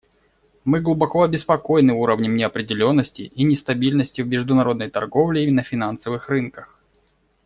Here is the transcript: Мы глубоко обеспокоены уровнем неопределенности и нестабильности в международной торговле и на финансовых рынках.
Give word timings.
Мы 0.65 0.79
глубоко 0.81 1.21
обеспокоены 1.21 1.93
уровнем 1.93 2.35
неопределенности 2.35 3.21
и 3.21 3.43
нестабильности 3.43 4.21
в 4.23 4.27
международной 4.27 4.89
торговле 4.89 5.45
и 5.47 5.51
на 5.53 5.61
финансовых 5.61 6.27
рынках. 6.27 6.79